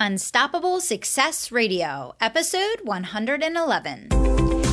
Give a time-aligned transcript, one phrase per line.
[0.00, 4.08] Unstoppable Success Radio, episode 111.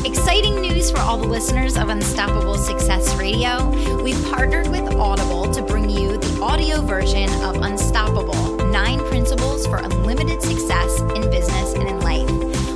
[0.06, 3.72] Exciting news for all the listeners of Unstoppable Success Radio.
[4.04, 9.78] We've partnered with Audible to bring you the audio version of Unstoppable Nine Principles for
[9.78, 12.30] Unlimited Success in Business and in Life.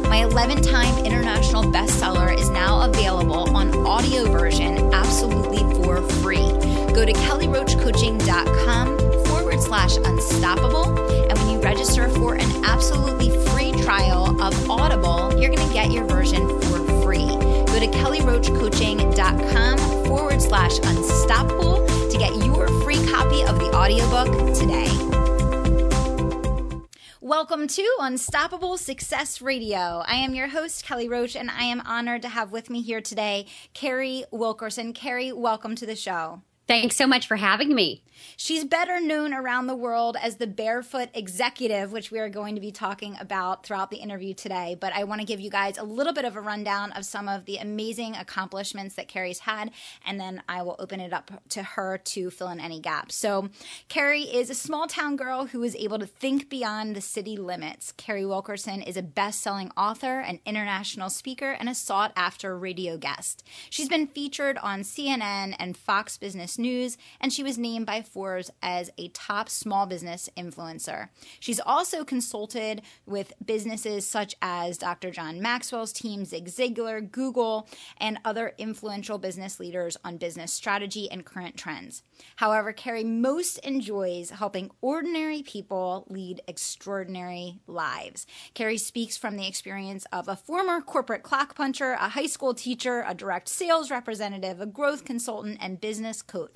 [0.10, 6.48] My 11 time international bestseller is now available on audio version absolutely for free.
[6.96, 9.09] Go to kellyroachcoaching.com
[9.60, 10.98] forward slash unstoppable.
[11.30, 15.92] And when you register for an absolutely free trial of Audible, you're going to get
[15.92, 17.28] your version for free.
[17.28, 24.88] Go to kellyroachcoaching.com forward slash unstoppable to get your free copy of the audiobook today.
[27.22, 30.04] Welcome to Unstoppable Success Radio.
[30.06, 33.02] I am your host, Kelly Roach, and I am honored to have with me here
[33.02, 34.94] today Carrie Wilkerson.
[34.94, 36.42] Carrie, welcome to the show.
[36.70, 38.04] Thanks so much for having me.
[38.38, 42.62] She's better known around the world as the Barefoot Executive, which we are going to
[42.62, 44.78] be talking about throughout the interview today.
[44.80, 47.28] But I want to give you guys a little bit of a rundown of some
[47.28, 49.72] of the amazing accomplishments that Carrie's had,
[50.06, 53.16] and then I will open it up to her to fill in any gaps.
[53.16, 53.50] So,
[53.88, 57.94] Carrie is a small town girl who is able to think beyond the city limits.
[57.94, 62.98] Carrie Wilkerson is a best selling author, an international speaker, and a sought after radio
[62.98, 63.44] guest.
[63.70, 68.52] She's been featured on CNN and Fox Business News, and she was named by Forbes
[68.62, 71.10] as a top small business influencer.
[71.40, 75.10] She's also consulted with businesses such as Dr.
[75.10, 81.26] John Maxwell's team, Zig Ziglar, Google, and other influential business leaders on business strategy and
[81.26, 82.04] current trends.
[82.36, 88.28] However, Carrie most enjoys helping ordinary people lead extraordinary lives.
[88.54, 93.04] Carrie speaks from the experience of a former corporate clock puncher, a high school teacher,
[93.08, 96.49] a direct sales representative, a growth consultant, and business coach.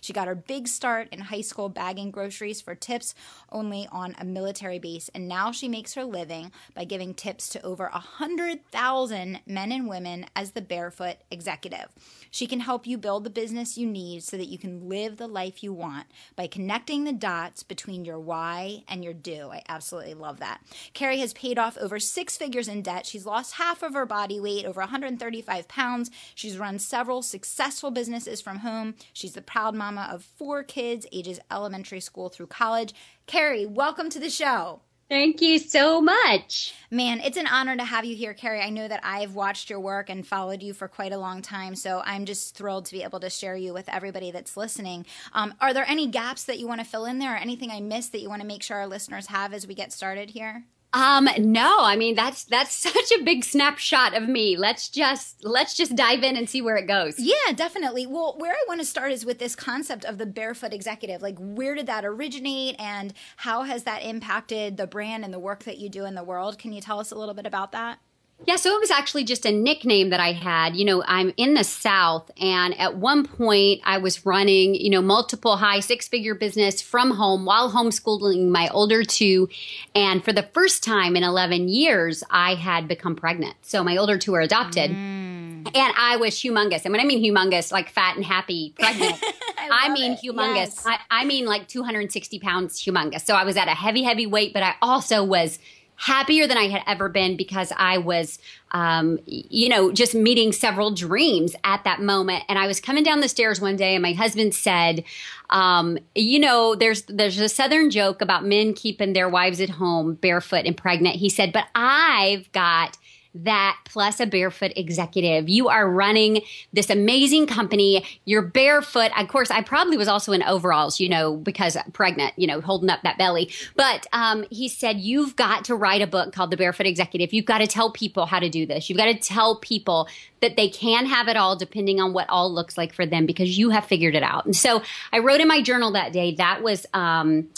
[0.00, 3.14] She got her big start in high school bagging groceries for tips
[3.50, 7.62] only on a military base, and now she makes her living by giving tips to
[7.62, 11.88] over 100,000 men and women as the barefoot executive.
[12.30, 15.26] She can help you build the business you need so that you can live the
[15.26, 19.50] life you want by connecting the dots between your why and your do.
[19.50, 20.60] I absolutely love that.
[20.92, 23.06] Carrie has paid off over six figures in debt.
[23.06, 26.10] She's lost half of her body weight, over 135 pounds.
[26.34, 28.94] She's run several successful businesses from home.
[29.26, 32.94] She's the proud mama of four kids, ages elementary school through college.
[33.26, 34.82] Carrie, welcome to the show.
[35.08, 36.72] Thank you so much.
[36.92, 38.60] Man, it's an honor to have you here, Carrie.
[38.60, 41.74] I know that I've watched your work and followed you for quite a long time,
[41.74, 45.06] so I'm just thrilled to be able to share you with everybody that's listening.
[45.32, 47.80] Um, are there any gaps that you want to fill in there, or anything I
[47.80, 50.66] missed that you want to make sure our listeners have as we get started here?
[50.96, 54.56] Um, no, I mean that's that's such a big snapshot of me.
[54.56, 57.18] Let's just let's just dive in and see where it goes.
[57.18, 58.06] Yeah, definitely.
[58.06, 61.20] Well, where I want to start is with this concept of the barefoot executive.
[61.20, 65.64] Like where did that originate and how has that impacted the brand and the work
[65.64, 66.58] that you do in the world?
[66.58, 67.98] Can you tell us a little bit about that?
[68.44, 70.76] Yeah, so it was actually just a nickname that I had.
[70.76, 75.00] You know, I'm in the South, and at one point I was running, you know,
[75.00, 79.48] multiple high six figure business from home while homeschooling my older two.
[79.94, 83.54] And for the first time in 11 years, I had become pregnant.
[83.62, 84.90] So my older two are adopted.
[84.90, 85.74] Mm.
[85.74, 86.84] And I was humongous.
[86.84, 89.18] And when I mean humongous, like fat and happy pregnant,
[89.58, 90.20] I, I, mean it.
[90.22, 90.54] humongous.
[90.54, 90.86] Yes.
[90.86, 93.24] I, I mean like 260 pounds humongous.
[93.24, 95.58] So I was at a heavy, heavy weight, but I also was
[95.96, 98.38] happier than I had ever been because I was,
[98.72, 102.44] um, you know, just meeting several dreams at that moment.
[102.48, 105.04] And I was coming down the stairs one day, and my husband said,
[105.50, 110.14] um, "You know, there's there's a Southern joke about men keeping their wives at home
[110.14, 112.98] barefoot and pregnant." He said, "But I've got."
[113.44, 115.48] That plus a barefoot executive.
[115.48, 116.42] You are running
[116.72, 118.04] this amazing company.
[118.24, 119.10] You're barefoot.
[119.18, 122.90] Of course, I probably was also in overalls, you know, because pregnant, you know, holding
[122.90, 123.50] up that belly.
[123.74, 127.32] But um, he said, You've got to write a book called The Barefoot Executive.
[127.32, 128.88] You've got to tell people how to do this.
[128.88, 130.08] You've got to tell people
[130.40, 133.58] that they can have it all depending on what all looks like for them because
[133.58, 134.44] you have figured it out.
[134.44, 134.82] And so
[135.12, 137.48] I wrote in my journal that day, that was, um,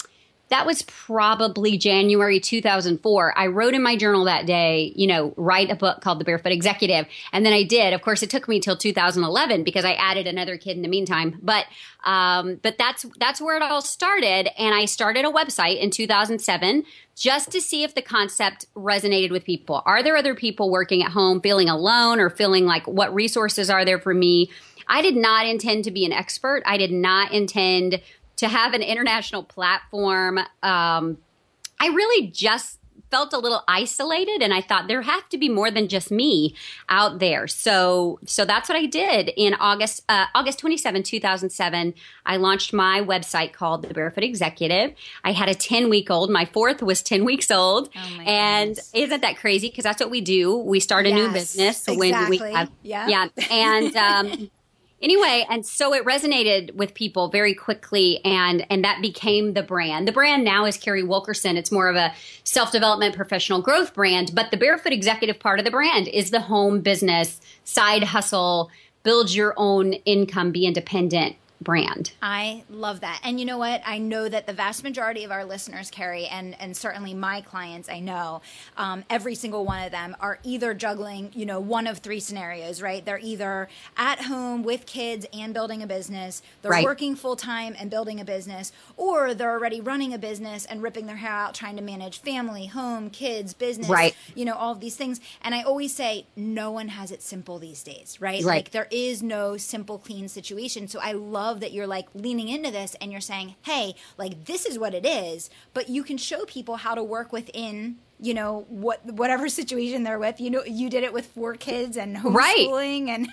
[0.49, 3.37] that was probably January 2004.
[3.37, 6.51] I wrote in my journal that day, you know, write a book called The Barefoot
[6.51, 7.05] Executive.
[7.31, 7.93] And then I did.
[7.93, 11.39] Of course, it took me till 2011 because I added another kid in the meantime.
[11.41, 11.65] But,
[12.03, 14.49] um, but that's, that's where it all started.
[14.57, 16.83] And I started a website in 2007
[17.15, 19.83] just to see if the concept resonated with people.
[19.85, 23.85] Are there other people working at home feeling alone or feeling like what resources are
[23.85, 24.49] there for me?
[24.89, 26.63] I did not intend to be an expert.
[26.65, 28.01] I did not intend
[28.39, 30.39] to have an international platform.
[30.63, 31.17] Um,
[31.79, 32.79] I really just
[33.11, 36.55] felt a little isolated and I thought there have to be more than just me
[36.87, 37.47] out there.
[37.47, 41.93] So so that's what I did in August uh, August 27, 2007.
[42.25, 44.93] I launched my website called The Barefoot Executive.
[45.23, 46.29] I had a 10 week old.
[46.29, 47.89] My fourth was 10 weeks old.
[47.95, 48.91] Oh and goodness.
[48.93, 49.69] isn't that crazy?
[49.69, 50.55] Because that's what we do.
[50.55, 52.11] We start a yes, new business exactly.
[52.11, 53.07] when we have yeah.
[53.07, 53.27] Yeah.
[53.49, 54.51] And um
[55.01, 60.07] anyway and so it resonated with people very quickly and and that became the brand.
[60.07, 61.57] The brand now is carrie wilkerson.
[61.57, 62.13] It's more of a
[62.43, 66.81] self-development professional growth brand but the barefoot executive part of the brand is the home
[66.81, 68.69] business side hustle
[69.03, 72.11] build your own income be independent brand.
[72.21, 73.21] I love that.
[73.23, 73.81] And you know what?
[73.85, 77.89] I know that the vast majority of our listeners, Carrie, and, and certainly my clients,
[77.89, 78.41] I know,
[78.77, 82.81] um, every single one of them are either juggling, you know, one of three scenarios,
[82.81, 83.03] right?
[83.03, 86.83] They're either at home with kids and building a business, they're right.
[86.83, 91.05] working full time and building a business, or they're already running a business and ripping
[91.05, 94.15] their hair out trying to manage family, home, kids, business, right.
[94.35, 95.19] you know, all of these things.
[95.41, 98.43] And I always say, no one has it simple these days, right?
[98.43, 98.57] right.
[98.59, 100.87] Like there is no simple, clean situation.
[100.87, 104.45] So I love love that you're like leaning into this and you're saying, hey, like
[104.45, 108.33] this is what it is, but you can show people how to work within you
[108.33, 112.17] know what whatever situation they're with you know you did it with four kids and
[112.17, 113.09] homeschooling right.
[113.09, 113.29] and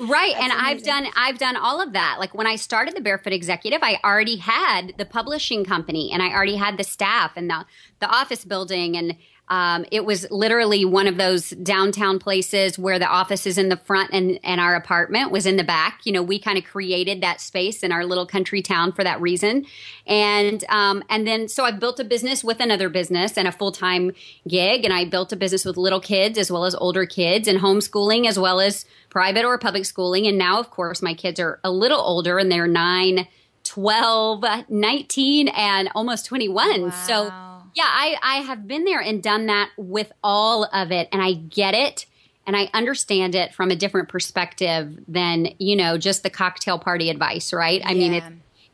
[0.00, 0.58] right and amazing.
[0.58, 4.00] i've done i've done all of that like when i started the barefoot executive i
[4.02, 7.64] already had the publishing company and i already had the staff and the
[8.00, 9.14] the office building and
[9.48, 13.76] um, it was literally one of those downtown places where the office is in the
[13.76, 16.00] front and, and our apartment was in the back.
[16.04, 19.20] You know, we kind of created that space in our little country town for that
[19.20, 19.64] reason.
[20.04, 23.70] And, um, and then, so I've built a business with another business and a full
[23.70, 24.12] time
[24.48, 24.84] gig.
[24.84, 28.26] And I built a business with little kids as well as older kids and homeschooling
[28.26, 30.26] as well as private or public schooling.
[30.26, 33.28] And now, of course, my kids are a little older and they're nine,
[33.62, 36.82] 12, 19, and almost 21.
[36.82, 36.90] Wow.
[36.90, 41.22] So, yeah, I, I have been there and done that with all of it, and
[41.22, 42.06] I get it
[42.46, 47.10] and I understand it from a different perspective than, you know, just the cocktail party
[47.10, 47.82] advice, right?
[47.84, 48.26] I mean, it's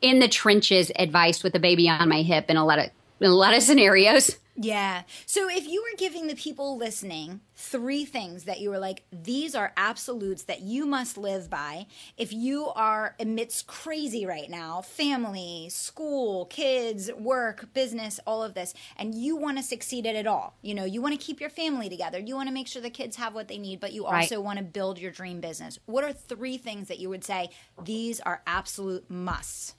[0.02, 2.90] in the trenches advice with a baby on my hip and a lot of
[3.22, 4.38] in a lot of scenarios.
[4.54, 5.02] Yeah.
[5.24, 9.54] So if you were giving the people listening three things that you were like, these
[9.54, 11.86] are absolutes that you must live by,
[12.19, 18.74] if you are amidst crazy right now family, school, kids, work, business, all of this,
[18.96, 21.50] and you want to succeed at it all, you know, you want to keep your
[21.50, 24.04] family together, you want to make sure the kids have what they need, but you
[24.04, 24.44] also right.
[24.44, 25.78] want to build your dream business.
[25.86, 27.48] What are three things that you would say
[27.82, 29.76] these are absolute musts?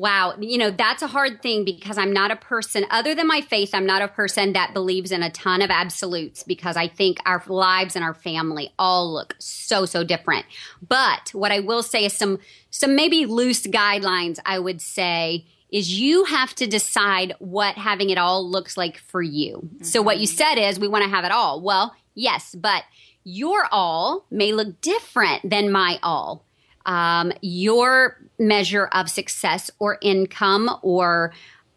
[0.00, 0.34] Wow.
[0.40, 3.74] You know, that's a hard thing because I'm not a person, other than my faith,
[3.74, 7.42] I'm not a person that believes in a ton of absolutes because I think our
[7.46, 10.46] lives and our family all look so, so different.
[10.80, 12.38] But what I will say is some,
[12.70, 18.16] some maybe loose guidelines I would say is you have to decide what having it
[18.16, 19.56] all looks like for you.
[19.58, 19.84] Mm-hmm.
[19.84, 20.34] So what you mm-hmm.
[20.34, 21.60] said is we want to have it all.
[21.60, 22.84] Well, yes, but
[23.22, 26.46] your all may look different than my all
[26.86, 31.32] um, your measure of success or income or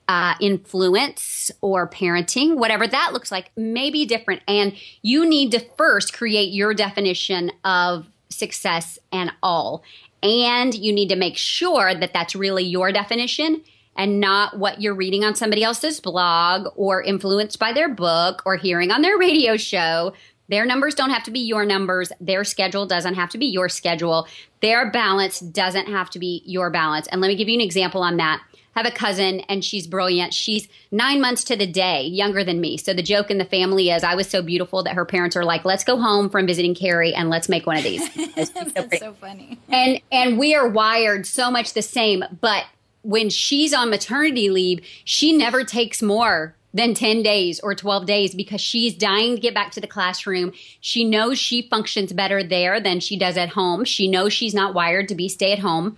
[0.07, 4.41] uh, influence or parenting, whatever that looks like, may be different.
[4.47, 9.83] And you need to first create your definition of success and all.
[10.21, 13.63] And you need to make sure that that's really your definition
[13.95, 18.55] and not what you're reading on somebody else's blog or influenced by their book or
[18.55, 20.13] hearing on their radio show
[20.49, 22.11] their numbers don't have to be your numbers.
[22.19, 24.27] Their schedule doesn't have to be your schedule.
[24.61, 27.07] Their balance doesn't have to be your balance.
[27.07, 28.41] And let me give you an example on that.
[28.75, 30.33] I have a cousin and she's brilliant.
[30.33, 32.77] She's nine months to the day younger than me.
[32.77, 35.45] So the joke in the family is I was so beautiful that her parents are
[35.45, 38.07] like, let's go home from visiting Carrie and let's make one of these.
[38.35, 39.59] That's so, so funny.
[39.69, 42.65] And and we are wired so much the same, but
[43.03, 48.33] when she's on maternity leave, she never takes more than 10 days or 12 days
[48.33, 50.51] because she's dying to get back to the classroom.
[50.81, 53.85] She knows she functions better there than she does at home.
[53.85, 55.97] She knows she's not wired to be stay at home.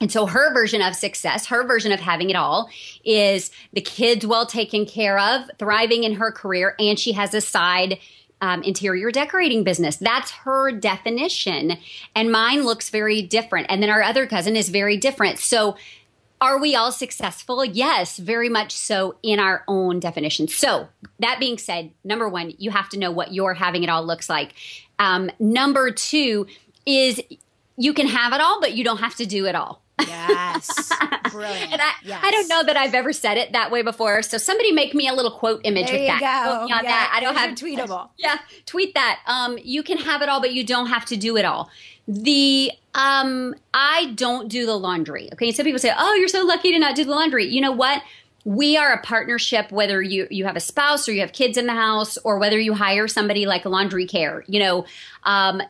[0.00, 2.68] And so her version of success, her version of having it all
[3.04, 7.40] is the kids well taken care of, thriving in her career, and she has a
[7.40, 7.98] side
[8.40, 9.96] um, interior decorating business.
[9.96, 11.78] That's her definition.
[12.14, 13.68] And mine looks very different.
[13.70, 15.38] And then our other cousin is very different.
[15.38, 15.76] So
[16.40, 17.64] are we all successful?
[17.64, 20.48] Yes, very much so in our own definition.
[20.48, 20.88] So,
[21.20, 24.28] that being said, number one, you have to know what your having it all looks
[24.28, 24.54] like.
[24.98, 26.46] Um, number two
[26.86, 27.20] is
[27.76, 29.83] you can have it all, but you don't have to do it all.
[30.00, 30.90] Yes.
[31.30, 31.72] Brilliant.
[31.72, 32.20] and I, yes.
[32.22, 34.22] I don't know that I've ever said it that way before.
[34.22, 36.20] So somebody make me a little quote image there with that.
[36.20, 36.66] Go.
[36.68, 37.12] Yeah, that.
[37.14, 38.10] I don't have tweetable.
[38.18, 39.20] Yeah, tweet that.
[39.26, 41.70] Um, you can have it all, but you don't have to do it all.
[42.08, 45.28] The um, I don't do the laundry.
[45.32, 47.72] Okay, some people say, "Oh, you're so lucky to not do the laundry." You know
[47.72, 48.02] what?
[48.44, 51.66] we are a partnership whether you you have a spouse or you have kids in
[51.66, 54.84] the house or whether you hire somebody like laundry care you know
[55.24, 55.62] um,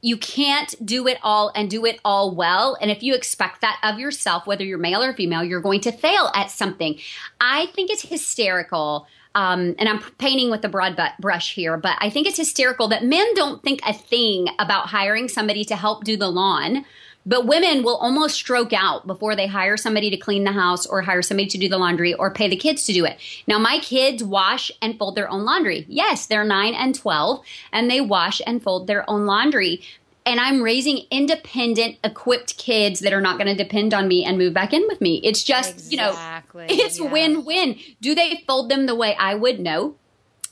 [0.00, 2.76] you can't do it all and do it all well.
[2.80, 5.92] And if you expect that of yourself whether you're male or female you're going to
[5.92, 6.98] fail at something.
[7.40, 12.10] I think it's hysterical um, and I'm painting with a broad brush here, but I
[12.10, 16.16] think it's hysterical that men don't think a thing about hiring somebody to help do
[16.16, 16.84] the lawn
[17.28, 21.02] but women will almost stroke out before they hire somebody to clean the house or
[21.02, 23.18] hire somebody to do the laundry or pay the kids to do it.
[23.46, 25.84] Now, my kids wash and fold their own laundry.
[25.88, 29.82] Yes, they're nine and 12, and they wash and fold their own laundry.
[30.24, 34.38] And I'm raising independent, equipped kids that are not going to depend on me and
[34.38, 35.20] move back in with me.
[35.22, 36.66] It's just, exactly.
[36.66, 37.12] you know, it's yeah.
[37.12, 37.78] win win.
[38.00, 39.60] Do they fold them the way I would?
[39.60, 39.96] No.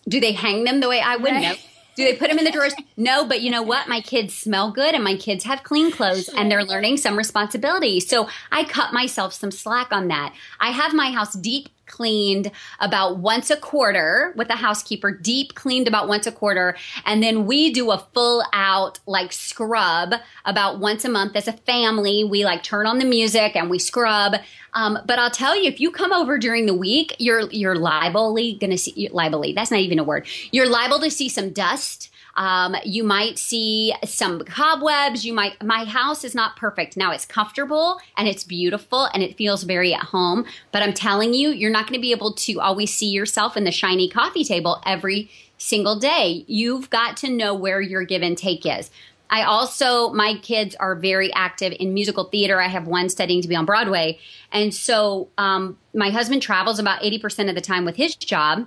[0.06, 1.32] Do they hang them the way I would?
[1.32, 1.42] Right.
[1.42, 1.54] No.
[1.96, 2.74] Do they put them in the drawers?
[2.96, 3.88] No, but you know what?
[3.88, 8.00] My kids smell good and my kids have clean clothes and they're learning some responsibility.
[8.00, 10.34] So I cut myself some slack on that.
[10.60, 12.50] I have my house deep cleaned
[12.80, 16.76] about once a quarter with a housekeeper, deep cleaned about once a quarter.
[17.04, 21.52] And then we do a full out like scrub about once a month as a
[21.52, 22.24] family.
[22.24, 24.34] We like turn on the music and we scrub.
[24.76, 28.60] Um, but I'll tell you, if you come over during the week, you're you're liably
[28.60, 29.54] gonna see liably.
[29.54, 30.26] That's not even a word.
[30.52, 32.10] You're liable to see some dust.
[32.36, 35.24] Um, you might see some cobwebs.
[35.24, 36.94] You might, my house is not perfect.
[36.94, 40.44] Now it's comfortable and it's beautiful and it feels very at home.
[40.70, 43.64] But I'm telling you, you're not going to be able to always see yourself in
[43.64, 46.44] the shiny coffee table every single day.
[46.46, 48.90] You've got to know where your give and take is.
[49.30, 52.60] I also, my kids are very active in musical theater.
[52.60, 54.18] I have one studying to be on Broadway.
[54.52, 58.66] And so um, my husband travels about 80% of the time with his job.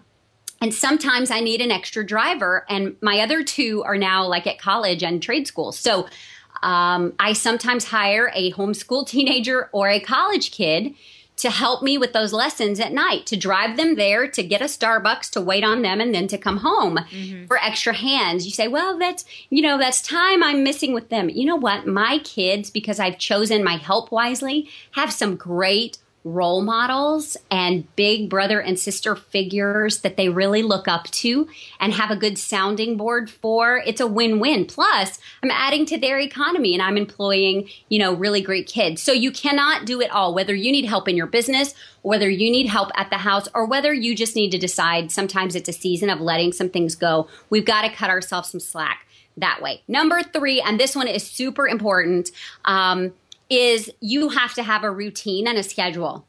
[0.62, 4.60] And sometimes I need an extra driver, and my other two are now like at
[4.60, 5.72] college and trade school.
[5.72, 6.08] So
[6.62, 10.94] um, I sometimes hire a homeschool teenager or a college kid
[11.40, 14.66] to help me with those lessons at night, to drive them there, to get a
[14.66, 17.46] Starbucks, to wait on them, and then to come home mm-hmm.
[17.46, 18.46] for extra hands.
[18.46, 21.30] You say, well, that's, you know, that's time I'm missing with them.
[21.30, 21.88] You know what?
[21.88, 25.98] My kids, because I've chosen my help wisely, have some great
[26.34, 31.48] role models and big brother and sister figures that they really look up to
[31.80, 33.82] and have a good sounding board for.
[33.86, 34.66] It's a win-win.
[34.66, 39.02] Plus i'm adding to their economy and i'm employing you know really great kids.
[39.02, 42.50] So you cannot do it all whether you need help in your business whether you
[42.50, 45.74] need help at the house or whether you just need to decide sometimes it's a
[45.74, 47.28] season of letting some things go.
[47.50, 49.06] We've got to cut ourselves some slack
[49.38, 49.82] that way.
[49.88, 52.32] Number three and this one is super important
[52.66, 53.14] um,
[53.50, 56.26] is you have to have a routine and a schedule.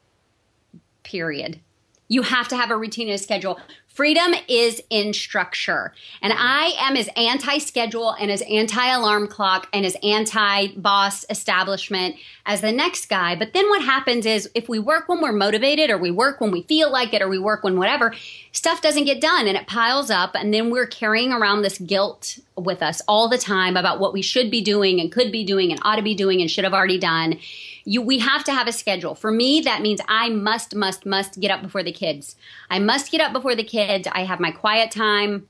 [1.03, 1.59] Period.
[2.07, 3.59] You have to have a routine and a schedule.
[3.93, 5.93] Freedom is in structure.
[6.21, 11.25] And I am as anti schedule and as anti alarm clock and as anti boss
[11.29, 13.35] establishment as the next guy.
[13.35, 16.51] But then what happens is if we work when we're motivated or we work when
[16.51, 18.13] we feel like it or we work when whatever,
[18.53, 20.35] stuff doesn't get done and it piles up.
[20.35, 24.21] And then we're carrying around this guilt with us all the time about what we
[24.21, 26.73] should be doing and could be doing and ought to be doing and should have
[26.73, 27.39] already done
[27.83, 29.15] you we have to have a schedule.
[29.15, 32.35] For me, that means I must, must, must get up before the kids.
[32.69, 34.07] I must get up before the kids.
[34.11, 35.47] I have my quiet time.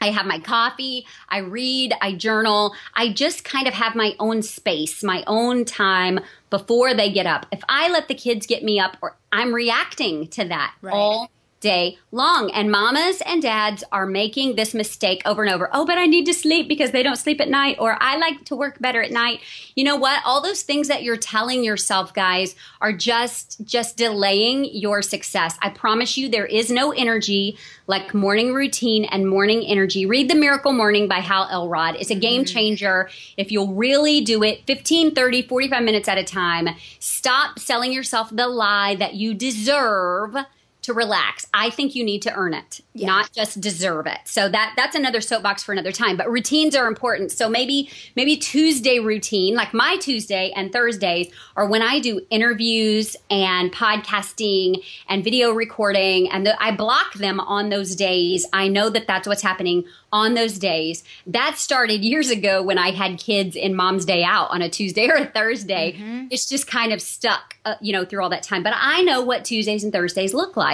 [0.00, 2.74] I have my coffee, I read, I journal.
[2.94, 7.44] I just kind of have my own space, my own time before they get up.
[7.52, 10.94] If I let the kids get me up or I'm reacting to that right.
[10.94, 11.30] all
[11.60, 12.50] day long.
[12.50, 15.68] And mamas and dads are making this mistake over and over.
[15.72, 18.44] Oh, but I need to sleep because they don't sleep at night, or I like
[18.46, 19.40] to work better at night.
[19.76, 20.22] You know what?
[20.24, 25.56] All those things that you're telling yourself, guys, are just just delaying your success.
[25.62, 30.06] I promise you there is no energy like morning routine and morning energy.
[30.06, 31.96] Read The Miracle Morning by Hal Elrod.
[31.96, 32.54] It's a game mm-hmm.
[32.54, 33.10] changer.
[33.36, 38.30] If you'll really do it 15, 30, 45 minutes at a time, stop selling yourself
[38.30, 40.36] the lie that you deserve
[40.82, 41.46] to relax.
[41.52, 43.06] I think you need to earn it, yeah.
[43.06, 44.18] not just deserve it.
[44.24, 46.16] So that that's another soapbox for another time.
[46.16, 47.32] But routines are important.
[47.32, 53.16] So maybe maybe Tuesday routine, like my Tuesday and Thursdays, are when I do interviews
[53.30, 58.46] and podcasting and video recording, and the, I block them on those days.
[58.52, 61.04] I know that that's what's happening on those days.
[61.26, 65.08] That started years ago when I had kids in Mom's Day Out on a Tuesday
[65.08, 65.92] or a Thursday.
[65.92, 66.26] Mm-hmm.
[66.30, 68.62] It's just kind of stuck, uh, you know, through all that time.
[68.62, 70.69] But I know what Tuesdays and Thursdays look like.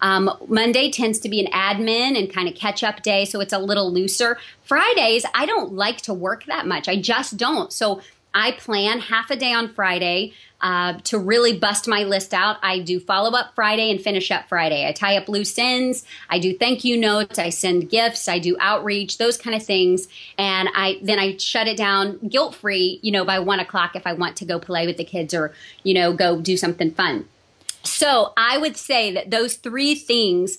[0.00, 3.52] Um, Monday tends to be an admin and kind of catch up day, so it's
[3.52, 4.38] a little looser.
[4.64, 6.88] Fridays, I don't like to work that much.
[6.88, 7.72] I just don't.
[7.72, 8.00] So
[8.32, 10.32] I plan half a day on Friday.
[10.62, 14.46] Uh, to really bust my list out, I do follow up Friday and finish up
[14.46, 14.86] Friday.
[14.86, 16.04] I tie up loose ends.
[16.28, 17.38] I do thank you notes.
[17.38, 18.28] I send gifts.
[18.28, 20.06] I do outreach, those kind of things.
[20.36, 24.06] And I then I shut it down guilt free, you know, by one o'clock if
[24.06, 27.26] I want to go play with the kids or, you know, go do something fun.
[27.82, 30.58] So I would say that those three things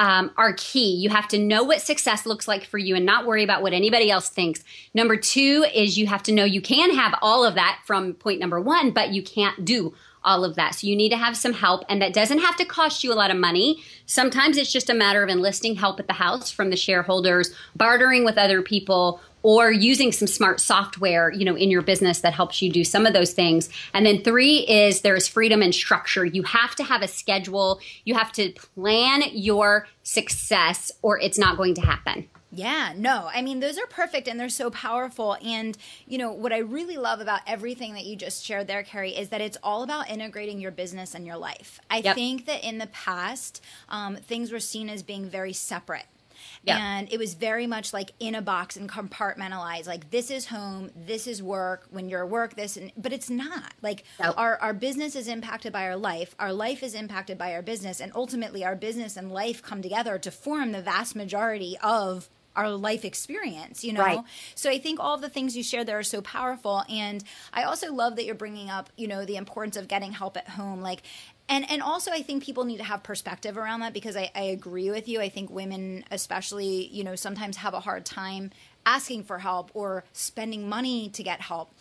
[0.00, 0.94] um, are key.
[0.94, 3.74] You have to know what success looks like for you and not worry about what
[3.74, 4.64] anybody else thinks.
[4.94, 8.40] Number two is you have to know you can have all of that from point
[8.40, 10.74] number one, but you can't do all of that.
[10.74, 13.14] So you need to have some help, and that doesn't have to cost you a
[13.14, 13.82] lot of money.
[14.06, 18.24] Sometimes it's just a matter of enlisting help at the house from the shareholders, bartering
[18.24, 22.60] with other people, or using some smart software, you know, in your business that helps
[22.60, 23.68] you do some of those things.
[23.94, 26.24] And then three is there's freedom and structure.
[26.24, 27.80] You have to have a schedule.
[28.04, 32.28] You have to plan your success or it's not going to happen.
[32.52, 35.36] Yeah, no, I mean, those are perfect and they're so powerful.
[35.44, 39.16] And, you know, what I really love about everything that you just shared there, Carrie,
[39.16, 41.80] is that it's all about integrating your business and your life.
[41.88, 42.16] I yep.
[42.16, 46.06] think that in the past, um, things were seen as being very separate.
[46.62, 46.76] Yeah.
[46.76, 49.86] And it was very much like in a box and compartmentalized.
[49.86, 51.86] Like this is home, this is work.
[51.90, 53.72] When you're at work, this, and, but it's not.
[53.80, 56.34] Like our our business is impacted by our life.
[56.38, 60.18] Our life is impacted by our business, and ultimately, our business and life come together
[60.18, 64.02] to form the vast majority of our life experience, you know?
[64.02, 64.20] Right.
[64.54, 66.82] So I think all the things you share there are so powerful.
[66.88, 70.36] And I also love that you're bringing up, you know, the importance of getting help
[70.36, 70.82] at home.
[70.82, 71.02] Like,
[71.50, 74.42] and and also I think people need to have perspective around that because I, I
[74.42, 75.20] agree with you.
[75.20, 78.50] I think women especially, you know, sometimes have a hard time
[78.86, 81.72] asking for help or spending money to get help.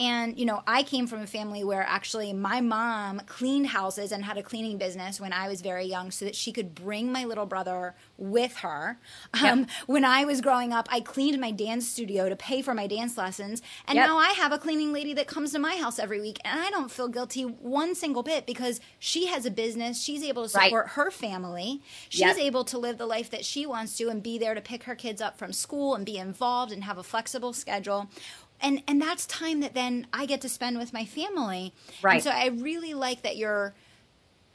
[0.00, 4.24] And, you know, I came from a family where actually my mom cleaned houses and
[4.24, 7.24] had a cleaning business when I was very young so that she could bring my
[7.24, 8.98] little brother with her.
[9.40, 9.52] Yep.
[9.52, 12.86] Um, when I was growing up, I cleaned my dance studio to pay for my
[12.86, 13.62] dance lessons.
[13.86, 14.08] And yep.
[14.08, 16.38] now I have a cleaning lady that comes to my house every week.
[16.44, 20.02] And I don't feel guilty one single bit because she has a business.
[20.02, 20.92] She's able to support right.
[20.92, 21.80] her family.
[22.08, 22.38] She's yep.
[22.38, 24.94] able to live the life that she wants to and be there to pick her
[24.94, 28.08] kids up from school and be involved involved and have a flexible schedule
[28.60, 31.72] and and that's time that then I get to spend with my family.
[32.02, 32.14] Right.
[32.14, 33.72] And so I really like that you're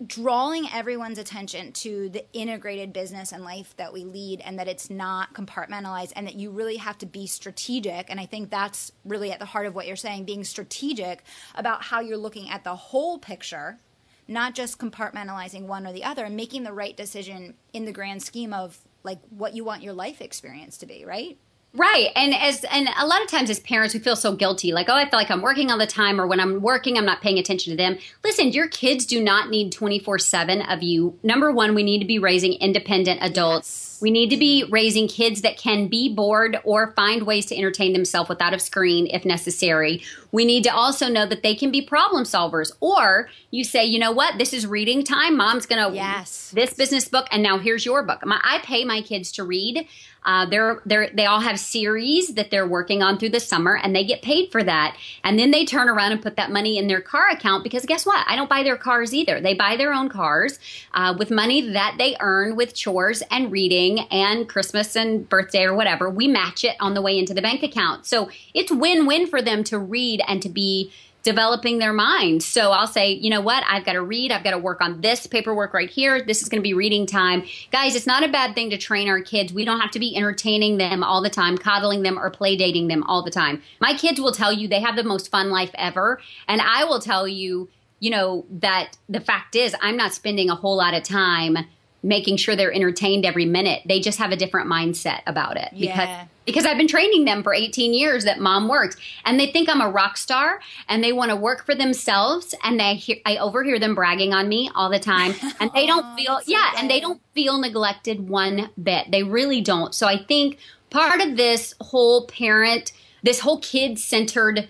[0.06, 4.90] drawing everyone's attention to the integrated business and life that we lead and that it's
[4.90, 9.32] not compartmentalized and that you really have to be strategic and I think that's really
[9.32, 11.24] at the heart of what you're saying being strategic
[11.56, 13.80] about how you're looking at the whole picture
[14.28, 18.24] not just compartmentalizing one or the other and making the right decision in the grand
[18.24, 21.38] scheme of like what you want your life experience to be, right?
[21.76, 22.10] Right.
[22.16, 24.96] And as and a lot of times as parents we feel so guilty like oh
[24.96, 27.40] I feel like I'm working all the time or when I'm working I'm not paying
[27.40, 27.98] attention to them.
[28.24, 31.18] Listen, your kids do not need 24/7 of you.
[31.24, 33.68] Number 1, we need to be raising independent adults.
[33.68, 37.58] Yes we need to be raising kids that can be bored or find ways to
[37.58, 40.04] entertain themselves without a screen if necessary.
[40.30, 42.74] We need to also know that they can be problem solvers.
[42.82, 45.38] Or you say, you know what, this is reading time.
[45.38, 48.26] Mom's going to yes this business book, and now here's your book.
[48.26, 49.88] My, I pay my kids to read.
[50.26, 53.96] Uh, they're, they're, they all have series that they're working on through the summer and
[53.96, 54.98] they get paid for that.
[55.24, 58.06] And then they turn around and put that money in their car account because guess
[58.06, 58.26] what?
[58.28, 59.42] I don't buy their cars either.
[59.42, 60.60] They buy their own cars
[60.94, 65.74] uh, with money that they earn with chores and reading and Christmas and birthday or
[65.74, 68.06] whatever, we match it on the way into the bank account.
[68.06, 70.92] So it's win win for them to read and to be
[71.24, 72.44] developing their mind.
[72.44, 73.64] So I'll say, you know what?
[73.68, 74.32] I've got to read.
[74.32, 76.22] I've got to work on this paperwork right here.
[76.22, 77.44] This is going to be reading time.
[77.72, 79.54] Guys, it's not a bad thing to train our kids.
[79.54, 82.90] We don't have to be entertaining them all the time, coddling them or play dating
[82.90, 83.62] them all the time.
[83.80, 86.20] My kids will tell you they have the most fun life ever.
[86.48, 90.56] And I will tell you, you know, that the fact is I'm not spending a
[90.56, 91.58] whole lot of time
[92.04, 93.82] making sure they're entertained every minute.
[93.86, 96.26] They just have a different mindset about it because yeah.
[96.46, 99.82] because I've been training them for 18 years that mom works and they think I'm
[99.82, 103.80] a rock star and they want to work for themselves and they hear, I overhear
[103.80, 107.22] them bragging on me all the time and they don't feel yeah and they don't
[107.34, 109.10] feel neglected one bit.
[109.10, 109.96] They really don't.
[109.96, 110.58] So I think
[110.90, 112.92] part of this whole parent
[113.24, 114.68] this whole kid centered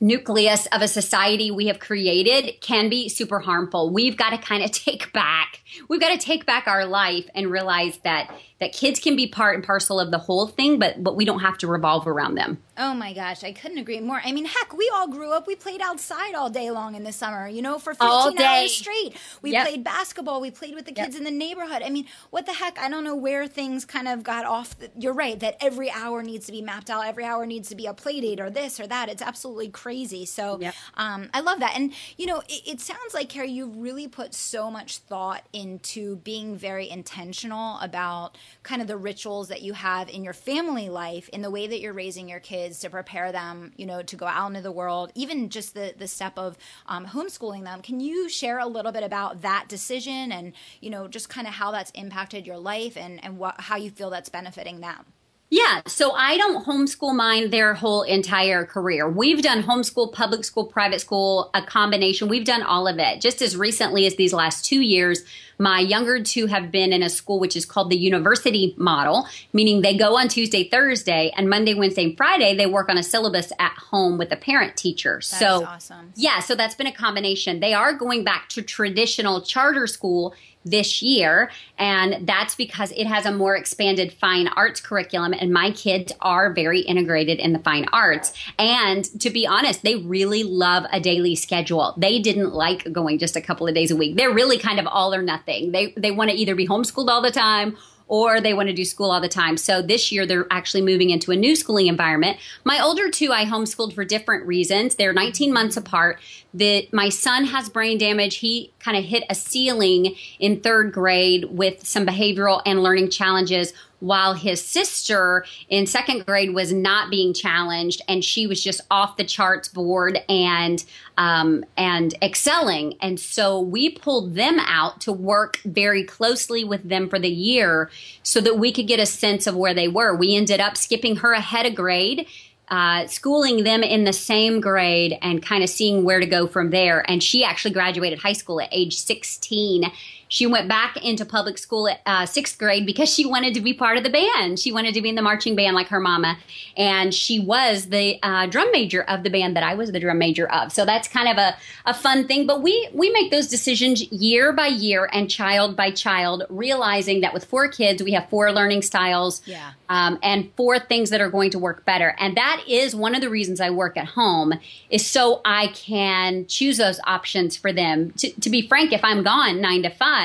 [0.00, 3.90] nucleus of a society we have created can be super harmful.
[3.90, 5.60] We've got to kind of take back.
[5.88, 9.54] We've got to take back our life and realize that that kids can be part
[9.54, 12.62] and parcel of the whole thing, but but we don't have to revolve around them.
[12.78, 14.20] Oh my gosh, I couldn't agree more.
[14.22, 15.46] I mean, heck, we all grew up.
[15.46, 17.48] We played outside all day long in the summer.
[17.48, 19.16] You know, for fifteen hours straight.
[19.42, 19.66] We yep.
[19.66, 20.40] played basketball.
[20.40, 21.18] We played with the kids yep.
[21.18, 21.82] in the neighborhood.
[21.82, 22.78] I mean, what the heck?
[22.78, 24.78] I don't know where things kind of got off.
[24.78, 27.06] The, you're right that every hour needs to be mapped out.
[27.06, 29.08] Every hour needs to be a play date or this or that.
[29.08, 30.24] It's absolutely crazy.
[30.24, 30.74] So, yep.
[30.94, 31.76] um, I love that.
[31.76, 36.16] And you know, it, it sounds like Carrie, you've really put so much thought into
[36.16, 41.28] being very intentional about kind of the rituals that you have in your family life,
[41.30, 44.26] in the way that you're raising your kids to prepare them, you know, to go
[44.26, 46.56] out into the world, even just the, the step of
[46.86, 47.82] um, homeschooling them.
[47.82, 51.54] Can you share a little bit about that decision and, you know, just kind of
[51.54, 55.04] how that's impacted your life and, and what, how you feel that's benefiting them?
[55.48, 59.08] Yeah, so I don't homeschool mine their whole entire career.
[59.08, 62.26] We've done homeschool, public school, private school, a combination.
[62.26, 63.20] We've done all of it.
[63.20, 65.22] Just as recently as these last two years,
[65.58, 69.82] my younger two have been in a school which is called the university model, meaning
[69.82, 73.52] they go on Tuesday, Thursday, and Monday, Wednesday, and Friday, they work on a syllabus
[73.58, 75.16] at home with a parent teacher.
[75.16, 76.12] That's so, awesome.
[76.14, 77.60] yeah, so that's been a combination.
[77.60, 80.34] They are going back to traditional charter school
[80.66, 81.50] this year.
[81.78, 85.32] And that's because it has a more expanded fine arts curriculum.
[85.32, 88.32] And my kids are very integrated in the fine arts.
[88.58, 91.94] And to be honest, they really love a daily schedule.
[91.96, 94.16] They didn't like going just a couple of days a week.
[94.16, 95.45] They're really kind of all or nothing.
[95.46, 97.76] They, they want to either be homeschooled all the time
[98.08, 99.56] or they want to do school all the time.
[99.56, 102.38] So this year they're actually moving into a new schooling environment.
[102.64, 104.94] My older two I homeschooled for different reasons.
[104.94, 106.20] They're 19 months apart.
[106.54, 108.36] That my son has brain damage.
[108.36, 113.72] He kind of hit a ceiling in third grade with some behavioral and learning challenges
[114.00, 119.16] while his sister in second grade was not being challenged and she was just off
[119.16, 120.84] the charts bored and
[121.18, 127.08] um, and excelling and so we pulled them out to work very closely with them
[127.08, 127.90] for the year
[128.22, 131.16] so that we could get a sense of where they were we ended up skipping
[131.16, 132.26] her ahead of grade
[132.68, 136.70] uh, schooling them in the same grade and kind of seeing where to go from
[136.70, 137.08] there.
[137.08, 139.84] And she actually graduated high school at age 16
[140.28, 143.72] she went back into public school at uh, sixth grade because she wanted to be
[143.72, 144.58] part of the band.
[144.58, 146.38] She wanted to be in the marching band like her mama.
[146.76, 150.18] And she was the uh, drum major of the band that I was the drum
[150.18, 150.72] major of.
[150.72, 152.46] So that's kind of a, a fun thing.
[152.46, 157.32] But we, we make those decisions year by year and child by child, realizing that
[157.32, 159.72] with four kids, we have four learning styles yeah.
[159.88, 162.16] um, and four things that are going to work better.
[162.18, 164.54] And that is one of the reasons I work at home
[164.90, 168.10] is so I can choose those options for them.
[168.18, 170.15] To, to be frank, if I'm gone nine to five,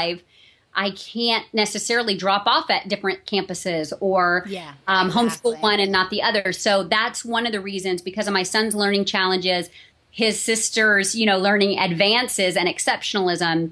[0.73, 5.53] I can't necessarily drop off at different campuses or yeah, um, exactly.
[5.55, 6.53] homeschool one and not the other.
[6.53, 9.69] So that's one of the reasons because of my son's learning challenges,
[10.11, 13.71] his sister's, you know, learning advances and exceptionalism.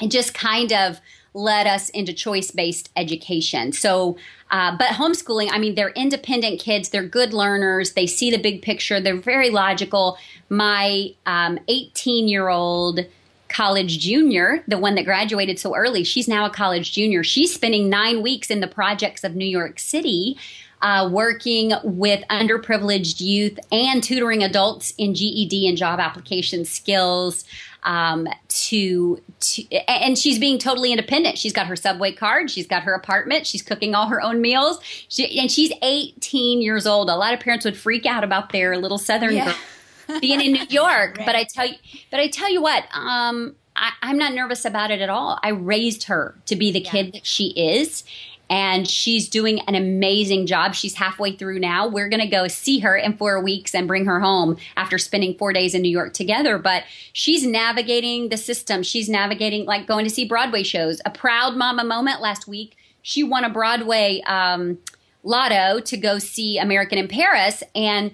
[0.00, 1.00] It just kind of
[1.34, 3.72] led us into choice based education.
[3.72, 4.16] So,
[4.50, 8.62] uh, but homeschooling, I mean, they're independent kids, they're good learners, they see the big
[8.62, 10.16] picture, they're very logical.
[10.48, 13.00] My 18 um, year old
[13.56, 17.24] college junior, the one that graduated so early, she's now a college junior.
[17.24, 20.36] She's spending nine weeks in the projects of New York City.
[20.82, 27.46] Uh, working with underprivileged youth and tutoring adults in GED and job application skills.
[27.82, 31.38] Um, to, to and she's being totally independent.
[31.38, 32.50] She's got her subway card.
[32.50, 33.46] She's got her apartment.
[33.46, 34.78] She's cooking all her own meals.
[35.08, 37.08] She, and she's 18 years old.
[37.08, 39.46] A lot of parents would freak out about their little southern yeah.
[39.46, 39.54] girl
[40.20, 41.16] being in New York.
[41.18, 41.26] right.
[41.26, 41.76] But I tell you,
[42.10, 45.38] but I tell you what, um, I, am not nervous about it at all.
[45.42, 46.90] I raised her to be the yeah.
[46.90, 48.04] kid that she is.
[48.48, 50.74] And she's doing an amazing job.
[50.74, 51.88] She's halfway through now.
[51.88, 55.36] We're going to go see her in four weeks and bring her home after spending
[55.36, 56.56] four days in New York together.
[56.56, 58.84] But she's navigating the system.
[58.84, 61.00] She's navigating, like going to see Broadway shows.
[61.04, 62.76] A proud mama moment last week.
[63.02, 64.78] She won a Broadway um,
[65.24, 67.64] lotto to go see American in Paris.
[67.74, 68.12] And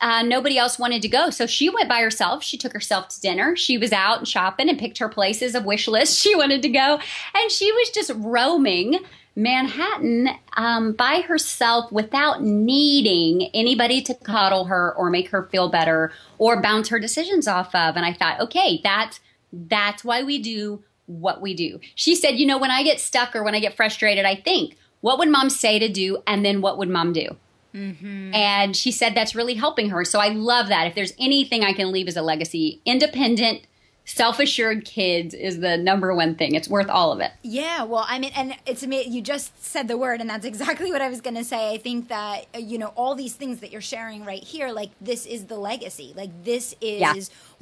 [0.00, 1.30] uh, nobody else wanted to go.
[1.30, 2.42] So she went by herself.
[2.42, 3.56] She took herself to dinner.
[3.56, 6.68] She was out and shopping and picked her places of wish list she wanted to
[6.68, 6.98] go.
[7.34, 9.00] And she was just roaming
[9.36, 16.12] Manhattan um, by herself without needing anybody to coddle her or make her feel better
[16.38, 17.96] or bounce her decisions off of.
[17.96, 19.20] And I thought, okay, that's
[19.52, 21.80] that's why we do what we do.
[21.94, 24.76] She said, you know, when I get stuck or when I get frustrated, I think,
[25.00, 26.22] what would mom say to do?
[26.26, 27.36] And then what would mom do?
[27.74, 28.34] Mm-hmm.
[28.34, 30.04] And she said that's really helping her.
[30.04, 30.86] So I love that.
[30.86, 33.62] If there's anything I can leave as a legacy, independent,
[34.04, 36.54] self assured kids is the number one thing.
[36.54, 37.32] It's worth all of it.
[37.42, 37.84] Yeah.
[37.84, 39.12] Well, I mean, and it's amazing.
[39.12, 41.72] You just said the word, and that's exactly what I was going to say.
[41.72, 45.26] I think that, you know, all these things that you're sharing right here, like, this
[45.26, 46.12] is the legacy.
[46.16, 47.00] Like, this is.
[47.00, 47.14] Yeah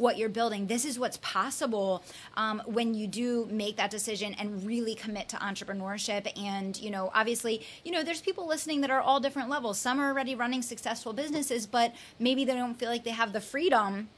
[0.03, 0.67] what you're building.
[0.67, 2.03] This is what's possible
[2.37, 6.31] um, when you do make that decision and really commit to entrepreneurship.
[6.39, 9.79] And, you know, obviously, you know, there's people listening that are all different levels.
[9.79, 13.41] Some are already running successful businesses, but maybe they don't feel like they have the
[13.41, 14.09] freedom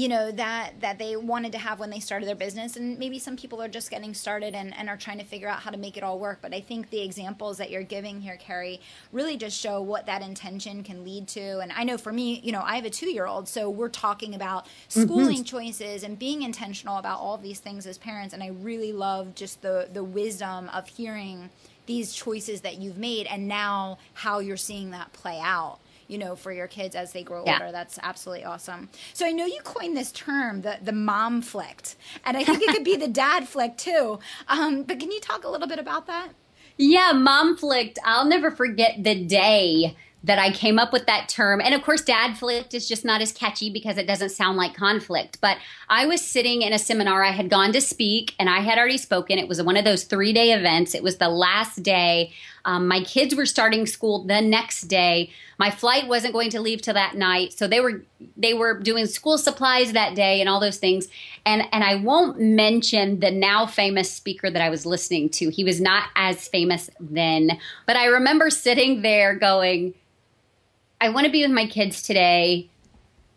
[0.00, 3.18] you know that that they wanted to have when they started their business and maybe
[3.18, 5.76] some people are just getting started and, and are trying to figure out how to
[5.76, 8.80] make it all work but i think the examples that you're giving here carrie
[9.12, 12.50] really just show what that intention can lead to and i know for me you
[12.50, 15.02] know i have a two year old so we're talking about mm-hmm.
[15.02, 15.56] schooling mm-hmm.
[15.56, 19.60] choices and being intentional about all these things as parents and i really love just
[19.60, 21.50] the the wisdom of hearing
[21.84, 25.78] these choices that you've made and now how you're seeing that play out
[26.10, 27.54] you know, for your kids as they grow yeah.
[27.54, 27.72] older.
[27.72, 28.88] That's absolutely awesome.
[29.14, 31.94] So I know you coined this term, the the momflict,
[32.24, 34.18] and I think it could be the dadflict too.
[34.48, 36.30] Um, but can you talk a little bit about that?
[36.76, 37.98] Yeah, momflict.
[38.04, 41.60] I'll never forget the day that I came up with that term.
[41.62, 45.40] And of course, dadflict is just not as catchy because it doesn't sound like conflict.
[45.40, 45.56] But
[45.88, 47.22] I was sitting in a seminar.
[47.22, 49.38] I had gone to speak and I had already spoken.
[49.38, 50.94] It was one of those three day events.
[50.94, 52.32] It was the last day.
[52.64, 55.30] Um, my kids were starting school the next day.
[55.58, 58.02] My flight wasn't going to leave till that night, so they were
[58.36, 61.08] they were doing school supplies that day and all those things.
[61.44, 65.50] And and I won't mention the now famous speaker that I was listening to.
[65.50, 69.94] He was not as famous then, but I remember sitting there going
[71.00, 72.69] I want to be with my kids today.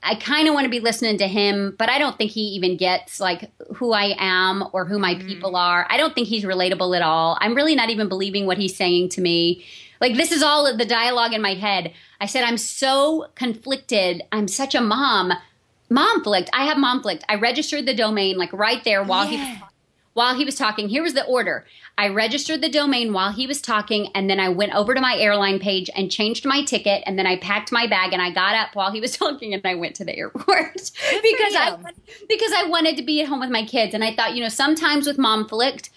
[0.04, 2.78] I kind of want to be listening to him, but I don't think he even
[2.78, 5.26] gets like who I am or who my mm.
[5.26, 5.88] people are.
[5.90, 7.38] I don't think he's relatable at all.
[7.40, 9.64] I'm really not even believing what he's saying to me.
[10.02, 11.94] Like this is all the dialogue in my head.
[12.20, 14.22] I said I'm so conflicted.
[14.32, 15.32] I'm such a mom.
[15.90, 16.50] Momflict.
[16.54, 17.22] I have momflict.
[17.30, 19.56] I registered the domain like right there while yeah.
[19.56, 19.64] he
[20.14, 20.90] while he was talking.
[20.90, 21.66] Here was the order.
[21.98, 25.16] I registered the domain while he was talking, and then I went over to my
[25.16, 28.56] airline page and changed my ticket, and then I packed my bag and I got
[28.56, 31.78] up while he was talking and I went to the airport because I
[32.28, 33.94] because I wanted to be at home with my kids.
[33.94, 35.90] And I thought, you know, sometimes with momflict,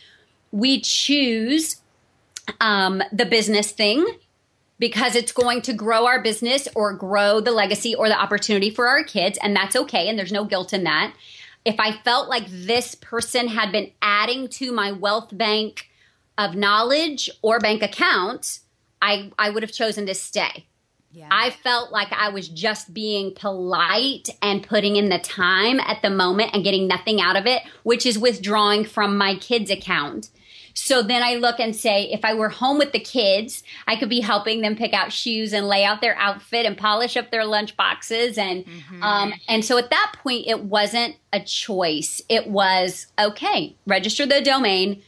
[0.52, 1.80] we choose
[2.60, 4.06] um, the business thing
[4.78, 8.86] because it's going to grow our business or grow the legacy or the opportunity for
[8.88, 11.14] our kids, and that's okay, and there's no guilt in that
[11.66, 15.88] if I felt like this person had been adding to my wealth bank
[16.38, 18.60] of knowledge or bank account,
[19.02, 20.66] I, I would have chosen to stay.
[21.10, 21.28] Yeah.
[21.28, 26.10] I felt like I was just being polite and putting in the time at the
[26.10, 30.28] moment and getting nothing out of it, which is withdrawing from my kids' account.
[30.76, 34.10] So then I look and say, if I were home with the kids, I could
[34.10, 37.46] be helping them pick out shoes and lay out their outfit and polish up their
[37.46, 38.36] lunch boxes.
[38.36, 39.02] And, mm-hmm.
[39.02, 42.20] um, and so at that point, it wasn't a choice.
[42.28, 45.02] It was, okay, register the domain,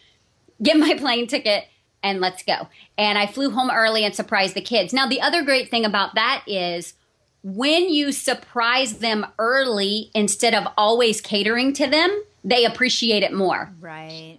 [0.63, 1.67] get my plane ticket,
[2.03, 2.69] and let's go.
[2.97, 4.95] And I flew home early and surprised the kids.
[4.95, 6.95] Now, the other great thing about that is
[7.43, 13.71] when you surprise them early instead of always catering to them, they appreciate it more.
[13.81, 14.39] Right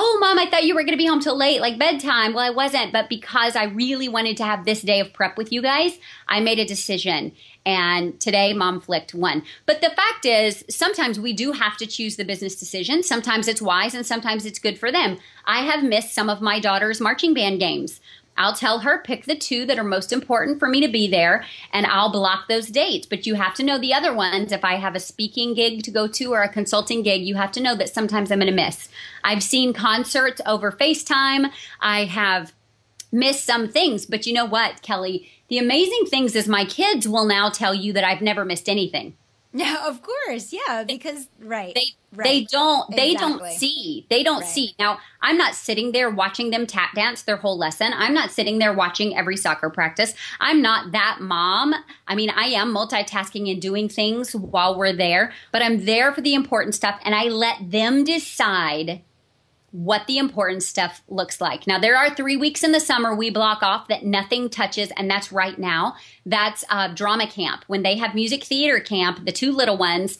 [0.00, 2.44] oh mom i thought you were going to be home till late like bedtime well
[2.44, 5.60] i wasn't but because i really wanted to have this day of prep with you
[5.60, 7.32] guys i made a decision
[7.66, 9.42] and today mom flicked won.
[9.66, 13.60] but the fact is sometimes we do have to choose the business decision sometimes it's
[13.60, 17.34] wise and sometimes it's good for them i have missed some of my daughter's marching
[17.34, 18.00] band games
[18.38, 21.44] I'll tell her pick the two that are most important for me to be there
[21.72, 23.04] and I'll block those dates.
[23.04, 24.52] But you have to know the other ones.
[24.52, 27.50] If I have a speaking gig to go to or a consulting gig, you have
[27.52, 28.88] to know that sometimes I'm going to miss.
[29.24, 31.50] I've seen concerts over FaceTime.
[31.80, 32.52] I have
[33.12, 35.28] missed some things, but you know what, Kelly?
[35.48, 39.16] The amazing things is my kids will now tell you that I've never missed anything.
[39.54, 40.52] Yeah, of course.
[40.52, 41.74] Yeah, because right.
[41.74, 42.24] They right.
[42.24, 43.38] they don't they exactly.
[43.38, 44.06] don't see.
[44.10, 44.48] They don't right.
[44.48, 44.74] see.
[44.78, 47.92] Now, I'm not sitting there watching them tap dance their whole lesson.
[47.94, 50.12] I'm not sitting there watching every soccer practice.
[50.38, 51.74] I'm not that mom.
[52.06, 56.20] I mean, I am multitasking and doing things while we're there, but I'm there for
[56.20, 59.00] the important stuff and I let them decide
[59.70, 61.66] what the important stuff looks like.
[61.66, 65.10] Now, there are three weeks in the summer we block off that nothing touches, and
[65.10, 65.94] that's right now.
[66.24, 67.64] That's uh, drama camp.
[67.66, 70.18] When they have music theater camp, the two little ones,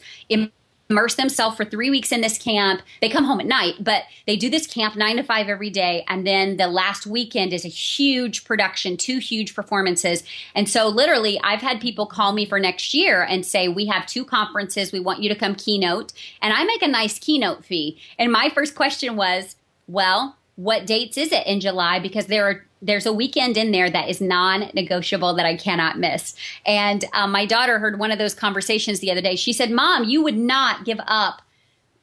[0.89, 2.81] immerse themselves for three weeks in this camp.
[2.99, 6.03] They come home at night, but they do this camp nine to five every day.
[6.07, 10.23] And then the last weekend is a huge production, two huge performances.
[10.55, 14.07] And so, literally, I've had people call me for next year and say, We have
[14.07, 14.91] two conferences.
[14.91, 16.11] We want you to come keynote.
[16.41, 17.99] And I make a nice keynote fee.
[18.17, 19.55] And my first question was,
[19.87, 21.99] Well, what dates is it in July?
[21.99, 26.35] Because there are there's a weekend in there that is non-negotiable that I cannot miss.
[26.65, 29.35] And um, my daughter heard one of those conversations the other day.
[29.35, 31.41] She said, "Mom, you would not give up."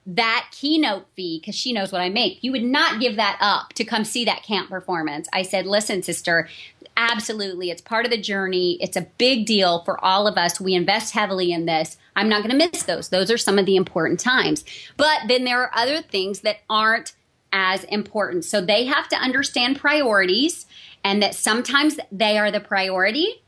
[0.08, 2.38] that keynote fee because she knows what I make.
[2.42, 5.28] You would not give that up to come see that camp performance.
[5.32, 6.48] I said, listen, sister,
[6.96, 7.70] absolutely.
[7.70, 8.78] It's part of the journey.
[8.80, 10.60] It's a big deal for all of us.
[10.60, 11.96] We invest heavily in this.
[12.14, 13.08] I'm not going to miss those.
[13.08, 14.64] Those are some of the important times.
[14.96, 17.15] But then there are other things that aren't
[17.52, 18.44] as important.
[18.44, 20.66] So they have to understand priorities
[21.04, 23.42] and that sometimes they are the priority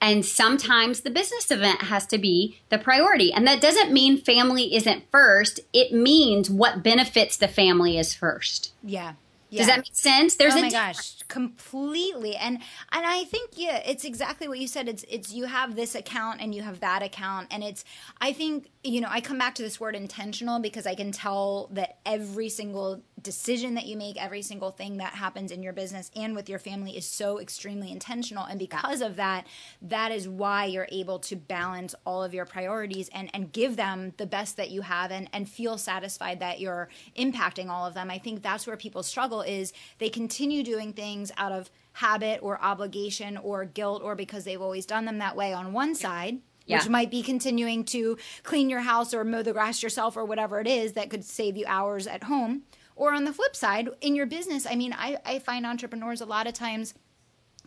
[0.00, 3.32] and sometimes the business event has to be the priority.
[3.32, 5.60] And that doesn't mean family isn't first.
[5.72, 8.72] It means what benefits the family is first.
[8.82, 9.14] Yeah.
[9.50, 9.60] Yeah.
[9.60, 10.34] Does that make sense?
[10.36, 12.36] There's oh my gosh, completely.
[12.36, 12.58] And
[12.92, 14.88] and I think yeah, it's exactly what you said.
[14.88, 17.82] It's it's you have this account and you have that account, and it's
[18.20, 21.68] I think you know I come back to this word intentional because I can tell
[21.72, 26.10] that every single decision that you make, every single thing that happens in your business
[26.16, 28.44] and with your family is so extremely intentional.
[28.44, 29.46] And because of that,
[29.82, 34.12] that is why you're able to balance all of your priorities and, and give them
[34.16, 38.10] the best that you have and, and feel satisfied that you're impacting all of them.
[38.10, 42.62] I think that's where people struggle is they continue doing things out of habit or
[42.62, 46.78] obligation or guilt or because they've always done them that way on one side yeah.
[46.78, 50.60] which might be continuing to clean your house or mow the grass yourself or whatever
[50.60, 52.62] it is that could save you hours at home.
[52.98, 56.26] Or on the flip side, in your business, I mean, I, I find entrepreneurs a
[56.26, 56.94] lot of times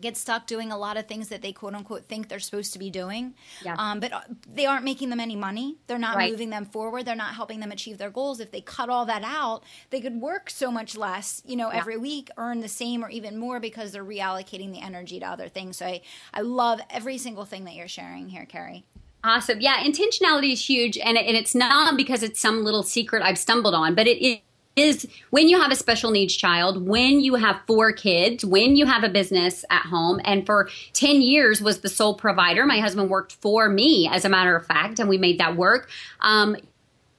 [0.01, 2.79] get stuck doing a lot of things that they quote unquote think they're supposed to
[2.79, 3.33] be doing.
[3.63, 3.75] Yeah.
[3.77, 4.21] Um, but uh,
[4.53, 5.77] they aren't making them any money.
[5.87, 6.31] They're not right.
[6.31, 7.05] moving them forward.
[7.05, 8.41] They're not helping them achieve their goals.
[8.41, 11.79] If they cut all that out, they could work so much less, you know, yeah.
[11.79, 15.47] every week, earn the same or even more because they're reallocating the energy to other
[15.47, 15.77] things.
[15.77, 16.01] So I,
[16.33, 18.83] I love every single thing that you're sharing here, Carrie.
[19.23, 19.61] Awesome.
[19.61, 20.97] Yeah, intentionality is huge.
[20.97, 24.41] And, and it's not because it's some little secret I've stumbled on, but it, it
[24.75, 28.85] is when you have a special needs child, when you have four kids, when you
[28.85, 32.65] have a business at home, and for 10 years was the sole provider.
[32.65, 35.89] My husband worked for me, as a matter of fact, and we made that work.
[36.21, 36.55] Um,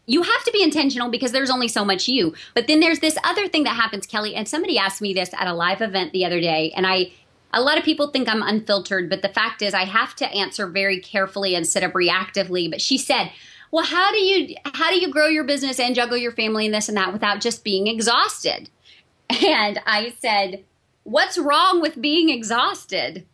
[0.07, 2.35] you have to be intentional because there's only so much you.
[2.55, 5.47] But then there's this other thing that happens, Kelly, and somebody asked me this at
[5.47, 7.13] a live event the other day, and I
[7.55, 10.67] a lot of people think I'm unfiltered, but the fact is I have to answer
[10.67, 12.71] very carefully instead of reactively.
[12.71, 13.31] But she said,
[13.73, 16.75] well, how do you how do you grow your business and juggle your family and
[16.75, 18.71] this and that without just being exhausted?
[19.43, 20.63] And I said,
[21.05, 23.27] what's wrong with being exhausted?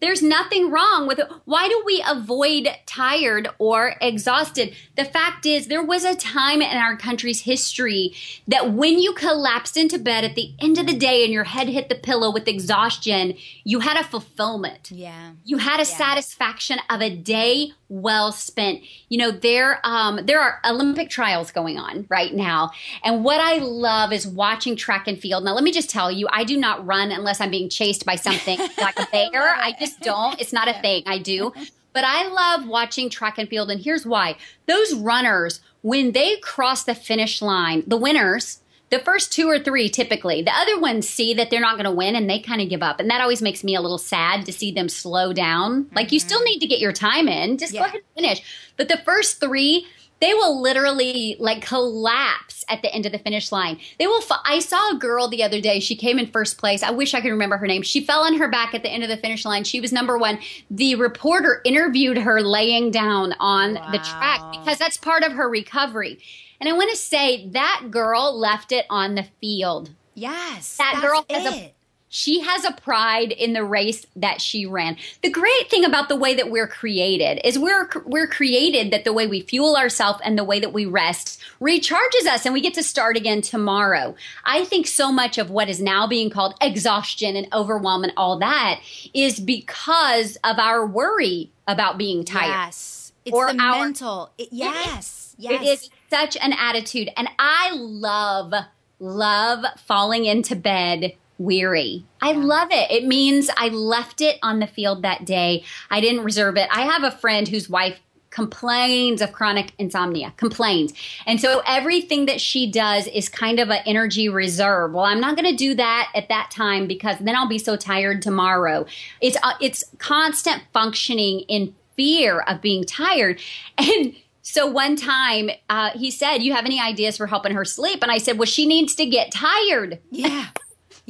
[0.00, 1.28] There's nothing wrong with it.
[1.44, 4.74] Why do we avoid tired or exhausted?
[4.96, 8.14] The fact is, there was a time in our country's history
[8.48, 11.68] that when you collapsed into bed at the end of the day and your head
[11.68, 14.90] hit the pillow with exhaustion, you had a fulfillment.
[14.90, 15.32] Yeah.
[15.44, 15.96] You had a yeah.
[15.96, 18.82] satisfaction of a day well spent.
[19.08, 22.70] You know, there um, there are Olympic trials going on right now,
[23.04, 25.44] and what I love is watching track and field.
[25.44, 28.14] Now, let me just tell you, I do not run unless I'm being chased by
[28.14, 29.54] something like a bear.
[29.56, 30.40] I just don't.
[30.40, 31.02] It's not a thing.
[31.06, 31.52] I do.
[31.92, 36.84] But I love watching track and field, and here's why: those runners, when they cross
[36.84, 40.42] the finish line, the winners the first two or three typically.
[40.42, 42.82] The other ones see that they're not going to win and they kind of give
[42.82, 43.00] up.
[43.00, 45.84] And that always makes me a little sad to see them slow down.
[45.84, 45.96] Mm-hmm.
[45.96, 47.56] Like you still need to get your time in.
[47.56, 47.80] Just yeah.
[47.80, 48.72] go ahead and finish.
[48.76, 49.86] But the first three,
[50.20, 53.78] they will literally like collapse at the end of the finish line.
[53.98, 54.22] They will.
[54.22, 55.80] F- I saw a girl the other day.
[55.80, 56.82] She came in first place.
[56.82, 57.82] I wish I could remember her name.
[57.82, 59.64] She fell on her back at the end of the finish line.
[59.64, 60.38] She was number one.
[60.70, 63.90] The reporter interviewed her laying down on wow.
[63.90, 66.18] the track because that's part of her recovery.
[66.60, 69.90] And I want to say that girl left it on the field.
[70.14, 70.76] Yes.
[70.76, 71.54] That girl has it.
[71.54, 71.72] a
[72.12, 74.96] she has a pride in the race that she ran.
[75.22, 79.12] The great thing about the way that we're created is we're we're created that the
[79.12, 82.74] way we fuel ourselves and the way that we rest recharges us and we get
[82.74, 84.16] to start again tomorrow.
[84.44, 88.40] I think so much of what is now being called exhaustion and overwhelm and all
[88.40, 88.80] that
[89.14, 92.48] is because of our worry about being tired.
[92.48, 93.12] Yes.
[93.24, 94.32] It's or the our, mental.
[94.36, 95.36] It, yes.
[95.38, 95.62] It, yes.
[95.62, 98.52] It is such an attitude and I love
[98.98, 102.04] love falling into bed weary.
[102.20, 102.90] I love it.
[102.90, 105.64] It means I left it on the field that day.
[105.90, 106.68] I didn't reserve it.
[106.70, 107.98] I have a friend whose wife
[108.28, 110.92] complains of chronic insomnia, complains.
[111.26, 114.92] And so everything that she does is kind of an energy reserve.
[114.92, 117.74] Well, I'm not going to do that at that time because then I'll be so
[117.74, 118.86] tired tomorrow.
[119.20, 123.40] It's uh, it's constant functioning in fear of being tired.
[123.78, 128.02] And so one time uh, he said, You have any ideas for helping her sleep?
[128.02, 130.00] And I said, Well, she needs to get tired.
[130.10, 130.48] Yeah.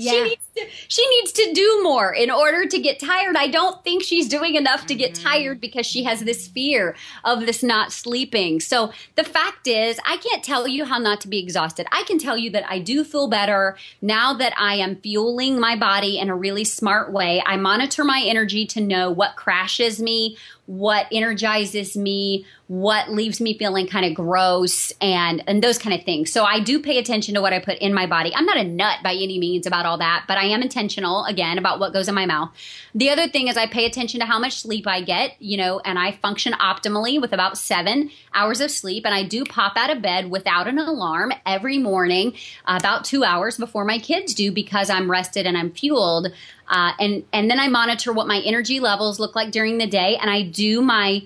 [0.01, 0.13] Yeah.
[0.13, 3.37] She needs to she needs to do more in order to get tired.
[3.37, 5.29] I don't think she's doing enough to get mm-hmm.
[5.29, 8.61] tired because she has this fear of this not sleeping.
[8.61, 11.87] So the fact is, I can't tell you how not to be exhausted.
[11.93, 15.77] I can tell you that I do feel better now that I am fueling my
[15.77, 17.43] body in a really smart way.
[17.45, 20.39] I monitor my energy to know what crashes me,
[20.71, 26.05] what energizes me, what leaves me feeling kind of gross and and those kind of
[26.05, 26.33] things.
[26.33, 28.33] So I do pay attention to what I put in my body.
[28.33, 31.59] I'm not a nut by any means about all that, but I am intentional again
[31.59, 32.51] about what goes in my mouth.
[32.95, 35.81] The other thing is I pay attention to how much sleep I get, you know,
[35.81, 39.91] and I function optimally with about 7 hours of sleep and I do pop out
[39.91, 44.89] of bed without an alarm every morning about 2 hours before my kids do because
[44.89, 46.29] I'm rested and I'm fueled.
[46.71, 50.17] Uh, and and then I monitor what my energy levels look like during the day,
[50.17, 51.23] and I do my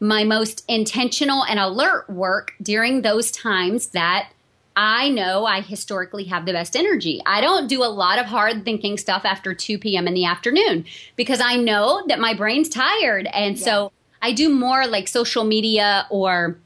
[0.00, 4.30] my most intentional and alert work during those times that
[4.74, 7.22] I know I historically have the best energy.
[7.24, 10.06] I don't do a lot of hard thinking stuff after 2 p.m.
[10.06, 10.84] in the afternoon
[11.16, 13.26] because I know that my brain's tired.
[13.32, 13.64] And yeah.
[13.64, 16.58] so I do more like social media or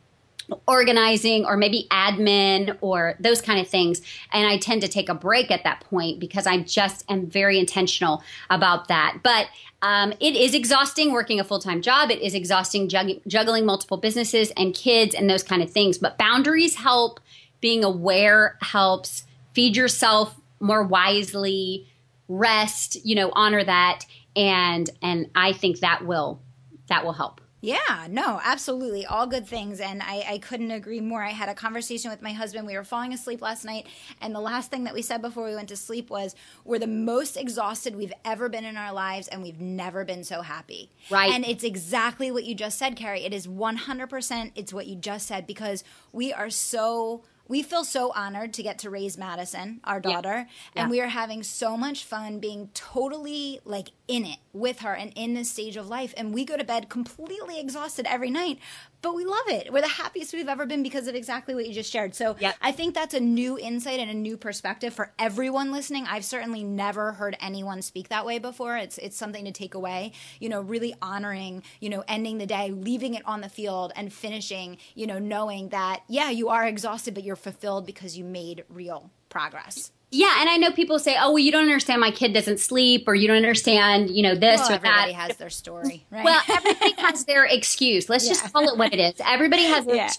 [0.67, 4.01] organizing or maybe admin or those kind of things.
[4.33, 7.59] And I tend to take a break at that point because I just am very
[7.59, 9.19] intentional about that.
[9.23, 9.49] But
[9.83, 12.11] um, it is exhausting working a full time job.
[12.11, 15.99] It is exhausting jug- juggling multiple businesses and kids and those kind of things.
[15.99, 17.21] But boundaries help.
[17.61, 19.25] Being aware helps.
[19.53, 21.87] Feed yourself more wisely.
[22.29, 23.05] Rest.
[23.05, 24.05] You know, honor that.
[24.37, 26.41] And and I think that will
[26.89, 27.41] that will help.
[27.61, 29.05] Yeah, no, absolutely.
[29.05, 29.81] All good things.
[29.81, 31.23] And I, I couldn't agree more.
[31.23, 32.67] I had a conversation with my husband.
[32.67, 33.87] We were falling asleep last night.
[34.21, 36.35] And the last thing that we said before we went to sleep was,
[36.65, 40.41] We're the most exhausted we've ever been in our lives, and we've never been so
[40.41, 40.91] happy.
[41.11, 41.33] Right.
[41.33, 43.25] And it's exactly what you just said, Carrie.
[43.25, 44.53] It is 100%.
[44.55, 48.79] It's what you just said because we are so we feel so honored to get
[48.79, 50.83] to raise Madison, our daughter, yeah.
[50.83, 50.89] and yeah.
[50.89, 55.35] we are having so much fun being totally like in it with her and in
[55.35, 56.15] this stage of life.
[56.17, 58.61] And we go to bed completely exhausted every night,
[59.03, 59.73] but we love it.
[59.73, 62.15] We're the happiest we've ever been because of exactly what you just shared.
[62.15, 62.57] So yep.
[62.61, 66.07] I think that's a new insight and a new perspective for everyone listening.
[66.09, 68.77] I've certainly never heard anyone speak that way before.
[68.77, 70.13] It's it's something to take away.
[70.39, 74.13] You know, really honoring, you know, ending the day, leaving it on the field and
[74.13, 78.65] finishing, you know, knowing that yeah, you are exhausted but you're fulfilled because you made
[78.69, 79.93] real progress.
[80.13, 82.01] Yeah, and I know people say, "Oh, well, you don't understand.
[82.01, 85.03] My kid doesn't sleep, or you don't understand, you know, this well, or everybody that."
[85.03, 86.25] Everybody has their story, right?
[86.25, 88.09] Well, everybody has their excuse.
[88.09, 88.33] Let's yeah.
[88.33, 89.15] just call it what it is.
[89.25, 90.11] Everybody has their yeah.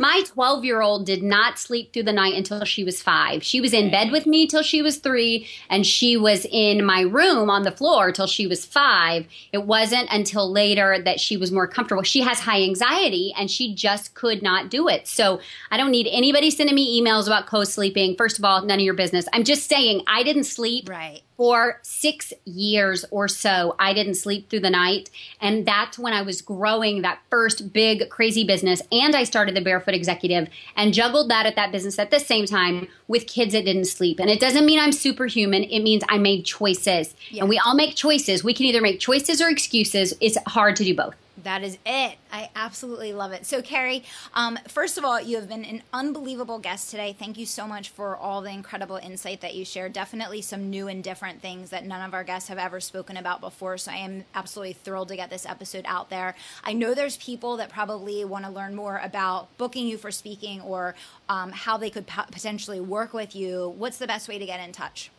[0.00, 3.42] My 12 year old did not sleep through the night until she was five.
[3.42, 7.02] She was in bed with me till she was three, and she was in my
[7.02, 9.26] room on the floor till she was five.
[9.52, 12.02] It wasn't until later that she was more comfortable.
[12.02, 15.06] She has high anxiety and she just could not do it.
[15.06, 15.38] So
[15.70, 18.16] I don't need anybody sending me emails about co sleeping.
[18.16, 19.26] First of all, none of your business.
[19.34, 20.88] I'm just saying I didn't sleep.
[20.88, 25.08] Right for six years or so, I didn't sleep through the night.
[25.40, 28.82] And that's when I was growing that first big crazy business.
[28.92, 32.44] And I started the Barefoot Executive and juggled that at that business at the same
[32.44, 34.20] time with kids that didn't sleep.
[34.20, 37.14] And it doesn't mean I'm superhuman, it means I made choices.
[37.30, 37.44] Yeah.
[37.44, 38.44] And we all make choices.
[38.44, 40.12] We can either make choices or excuses.
[40.20, 41.14] It's hard to do both.
[41.44, 42.18] That is it.
[42.32, 43.46] I absolutely love it.
[43.46, 47.14] So, Carrie, um, first of all, you have been an unbelievable guest today.
[47.18, 49.92] Thank you so much for all the incredible insight that you shared.
[49.92, 53.40] Definitely some new and different things that none of our guests have ever spoken about
[53.40, 53.78] before.
[53.78, 56.34] So, I am absolutely thrilled to get this episode out there.
[56.64, 60.60] I know there's people that probably want to learn more about booking you for speaking
[60.60, 60.94] or
[61.28, 63.74] um, how they could potentially work with you.
[63.76, 65.10] What's the best way to get in touch?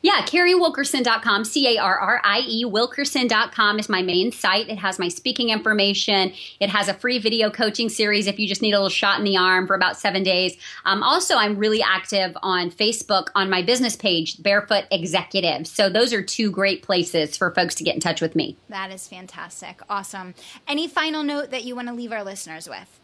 [0.00, 4.68] Yeah, CarrieWilkerson.com, C A R R I E, Wilkerson.com is my main site.
[4.68, 6.32] It has my speaking information.
[6.60, 9.24] It has a free video coaching series if you just need a little shot in
[9.24, 10.56] the arm for about seven days.
[10.84, 15.66] Um, also, I'm really active on Facebook on my business page, Barefoot Executive.
[15.66, 18.56] So, those are two great places for folks to get in touch with me.
[18.68, 19.80] That is fantastic.
[19.90, 20.34] Awesome.
[20.68, 23.00] Any final note that you want to leave our listeners with?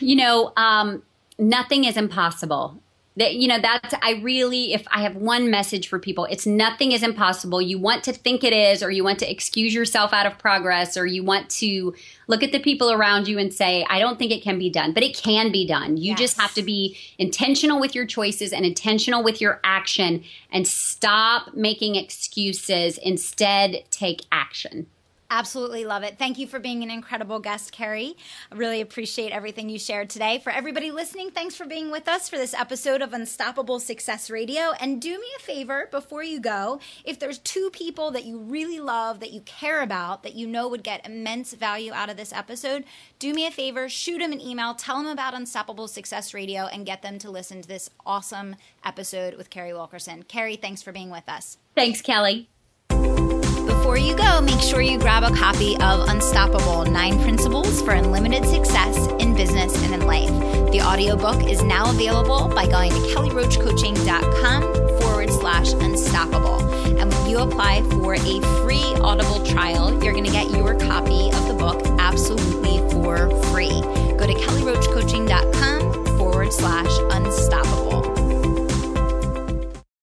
[0.00, 1.02] You know, um,
[1.38, 2.78] nothing is impossible
[3.16, 6.92] that you know that's i really if i have one message for people it's nothing
[6.92, 7.60] is impossible.
[7.60, 10.96] You want to think it is or you want to excuse yourself out of progress
[10.96, 11.94] or you want to
[12.28, 14.92] look at the people around you and say i don't think it can be done
[14.92, 15.96] but it can be done.
[15.96, 16.18] You yes.
[16.18, 21.54] just have to be intentional with your choices and intentional with your action and stop
[21.54, 22.98] making excuses.
[22.98, 24.86] Instead take action
[25.32, 26.18] Absolutely love it.
[26.18, 28.16] Thank you for being an incredible guest, Carrie.
[28.50, 30.40] I really appreciate everything you shared today.
[30.40, 34.72] For everybody listening, thanks for being with us for this episode of Unstoppable Success Radio.
[34.80, 38.80] And do me a favor before you go if there's two people that you really
[38.80, 42.32] love, that you care about, that you know would get immense value out of this
[42.32, 42.84] episode,
[43.20, 46.84] do me a favor, shoot them an email, tell them about Unstoppable Success Radio, and
[46.84, 50.24] get them to listen to this awesome episode with Carrie Wilkerson.
[50.24, 51.58] Carrie, thanks for being with us.
[51.76, 52.48] Thanks, Kelly
[53.80, 58.44] before you go, make sure you grab a copy of Unstoppable Nine Principles for Unlimited
[58.44, 60.28] Success in Business and in Life.
[60.70, 64.62] The audiobook is now available by going to kellyroachcoaching.com
[65.00, 66.60] forward slash unstoppable.
[67.00, 71.30] And when you apply for a free Audible trial, you're going to get your copy
[71.30, 73.80] of the book absolutely for free.
[74.18, 77.89] Go to kellyroachcoaching.com forward slash unstoppable.